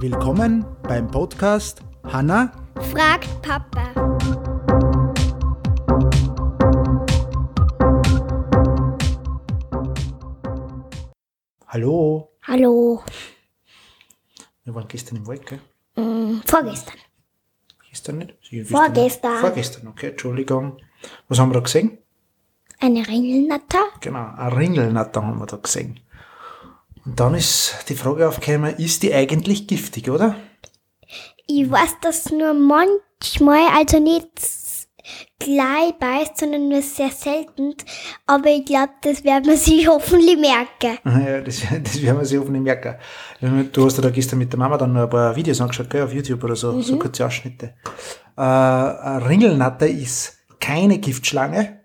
[0.00, 2.52] Willkommen beim Podcast Hanna
[2.92, 3.92] Fragt Papa.
[11.68, 12.30] Hallo.
[12.46, 13.02] Hallo.
[14.64, 15.60] Wir waren gestern im Wald, gell?
[15.96, 16.96] Mm, vorgestern.
[17.88, 18.34] Gestern nicht?
[18.48, 19.32] Sie Vorgestern.
[19.32, 19.40] nicht.
[19.40, 20.76] Vorgestern, okay, Entschuldigung.
[21.28, 21.98] Was haben wir da gesehen?
[22.80, 23.84] Eine Ringelnatter?
[24.00, 26.00] Genau, ein Ringelnatter haben wir da gesehen.
[27.04, 30.36] Und dann ist die Frage aufgekommen, ist die eigentlich giftig, oder?
[31.46, 34.28] Ich weiß das nur manchmal, also nicht
[35.38, 37.74] gleich beißt, sondern nur sehr selten.
[38.26, 40.98] Aber ich glaube, das werden wir sich hoffentlich merken.
[41.04, 42.94] Ja, das, das werden wir sich hoffentlich merken.
[43.72, 46.02] Du hast ja da gestern mit der Mama dann noch ein paar Videos angeschaut, gell,
[46.02, 47.74] auf YouTube oder so, so kurze Ausschnitte.
[48.36, 51.80] Äh, Ringelnatter ist keine Giftschlange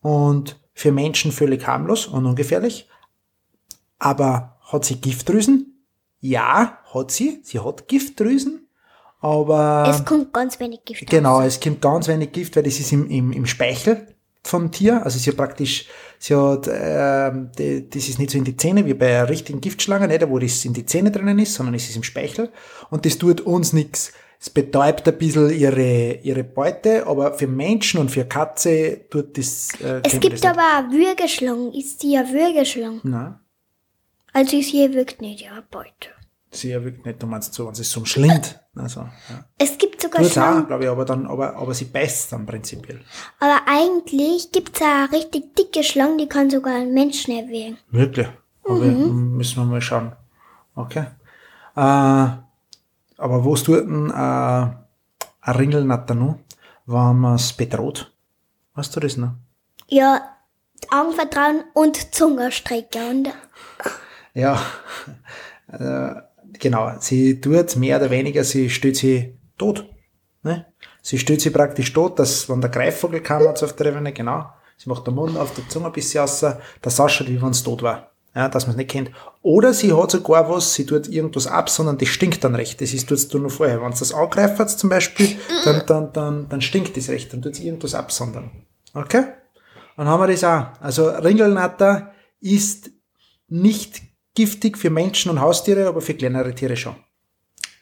[0.00, 2.88] und für Menschen völlig harmlos und ungefährlich.
[3.98, 5.84] Aber hat sie Giftdrüsen?
[6.20, 7.40] Ja, hat sie.
[7.42, 8.68] Sie hat Giftdrüsen.
[9.20, 11.46] Aber Es kommt ganz wenig Gift Genau, raus.
[11.46, 14.06] es kommt ganz wenig Gift, weil das ist im, im, im Speichel
[14.44, 15.02] vom Tier.
[15.04, 15.86] Also sie hat praktisch,
[16.20, 19.60] sie hat, ähm, die, das ist nicht so in die Zähne wie bei einer richtigen
[19.60, 22.50] Giftschlange, nicht, wo das in die Zähne drinnen ist, sondern es ist im Speichel.
[22.90, 24.12] Und das tut uns nichts.
[24.40, 29.70] Es betäubt ein bisschen ihre, ihre Beute, aber für Menschen und für Katze tut das.
[29.82, 31.72] Äh, Es gibt das aber Würgeschlangen.
[31.74, 33.00] Ist sie ja Würgeschlangen?
[33.02, 33.34] Nein,
[34.38, 36.10] Also sie wirkt nicht ihre Beute.
[36.50, 38.60] sie erwürgt nicht, du meinst so, wenn sie es so schlingt.
[38.76, 39.44] Also, ja.
[39.58, 40.66] Es gibt sogar Tut's auch, Schlangen.
[40.68, 43.00] glaube ich, aber dann, aber, aber sie beißt dann prinzipiell.
[43.40, 47.78] Aber eigentlich gibt's auch richtig dicke Schlangen, die kann sogar einen Menschen erwähnen.
[47.90, 48.28] Wirklich?
[48.64, 50.12] Aber müssen wir mal schauen.
[50.76, 51.06] Okay.
[51.74, 54.76] Äh, aber wo tut denn äh, ein
[55.60, 56.38] Ringelnatter noch,
[56.86, 58.12] wenn man es bedroht?
[58.74, 59.32] Weißt du das noch?
[59.88, 60.20] Ja,
[60.90, 63.00] Augenvertrauen und Zungenstrecke.
[63.10, 63.30] Und
[64.38, 64.62] Ja,
[65.66, 66.14] äh,
[66.60, 66.92] genau.
[67.00, 69.84] Sie tut mehr oder weniger, sie stellt sie tot.
[70.44, 70.66] Ne?
[71.02, 74.46] Sie stellt sie praktisch tot, dass, wenn der Greifvogel kam, hat's auf der Ebene, genau.
[74.76, 76.44] Sie macht den Mund auf, der Zunge ein bisschen raus,
[76.82, 78.12] das ausschaut, wie wenn es tot war.
[78.32, 79.10] Ja, dass man es nicht kennt.
[79.42, 82.80] Oder sie hat sogar was, sie tut irgendwas ab, sondern das stinkt dann recht.
[82.80, 83.82] Das ist, tut's du nur vorher.
[83.82, 87.58] Wenn sie das angreift zum Beispiel, dann, dann, dann, dann stinkt das recht, dann tut
[87.58, 88.52] irgendwas absondern.
[88.94, 89.24] Okay?
[89.96, 90.66] Dann haben wir das auch.
[90.80, 92.92] Also Ringelnatter ist
[93.48, 94.02] nicht
[94.38, 96.94] giftig für Menschen und Haustiere, aber für kleinere Tiere schon.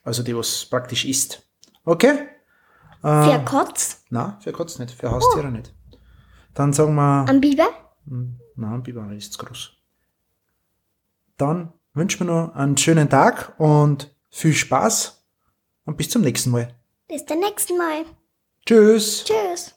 [0.03, 1.43] Also die, was praktisch isst.
[1.85, 2.15] Okay?
[3.03, 5.73] für Kotz, Na, für Katz nicht, für Haustiere nicht.
[6.55, 7.69] Dann sagen wir, am Biber.
[8.57, 9.73] na, Biber ist zu groß.
[11.37, 15.25] Dann wünschen wir noch einen schönen Tag und viel Spaß
[15.85, 16.75] und bis zum nächsten Mal.
[17.07, 18.07] Bis zum nächsten Mal.
[18.65, 19.25] Tschüss.
[19.25, 19.76] Tschüss.